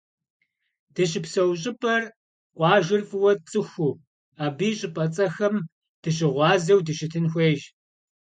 Дыщыпсэу 0.93 1.51
щӏыпӏэр, 1.61 2.03
къуажэр 2.57 3.01
фӏыуэ 3.09 3.33
тцӏыхуу, 3.37 3.93
абы 4.43 4.65
и 4.69 4.71
щӏыпӏэцӏэхэм 4.77 5.55
дыщыгъуазэу 6.01 6.83
дыщытын 6.85 7.25
хуейщ. 7.31 7.61